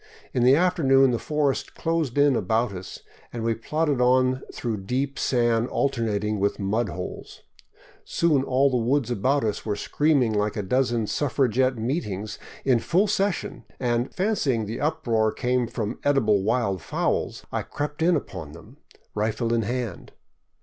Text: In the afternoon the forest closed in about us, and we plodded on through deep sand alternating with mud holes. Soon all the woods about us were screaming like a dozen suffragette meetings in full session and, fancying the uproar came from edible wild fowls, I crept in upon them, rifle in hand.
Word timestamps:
In 0.33 0.41
the 0.43 0.55
afternoon 0.55 1.11
the 1.11 1.19
forest 1.19 1.75
closed 1.75 2.17
in 2.17 2.35
about 2.35 2.71
us, 2.73 3.01
and 3.31 3.43
we 3.43 3.53
plodded 3.53 4.01
on 4.01 4.41
through 4.51 4.77
deep 4.85 5.19
sand 5.19 5.67
alternating 5.67 6.39
with 6.39 6.57
mud 6.57 6.89
holes. 6.89 7.43
Soon 8.03 8.41
all 8.41 8.71
the 8.71 8.77
woods 8.83 9.11
about 9.11 9.43
us 9.43 9.63
were 9.63 9.75
screaming 9.75 10.33
like 10.33 10.57
a 10.57 10.63
dozen 10.63 11.05
suffragette 11.05 11.77
meetings 11.77 12.39
in 12.65 12.79
full 12.79 13.05
session 13.05 13.63
and, 13.79 14.11
fancying 14.11 14.65
the 14.65 14.81
uproar 14.81 15.31
came 15.31 15.67
from 15.67 15.99
edible 16.03 16.41
wild 16.41 16.81
fowls, 16.81 17.45
I 17.51 17.61
crept 17.61 18.01
in 18.01 18.15
upon 18.15 18.53
them, 18.53 18.77
rifle 19.13 19.53
in 19.53 19.61
hand. 19.61 20.13